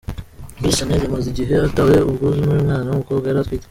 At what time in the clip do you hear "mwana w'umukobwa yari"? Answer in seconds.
2.67-3.39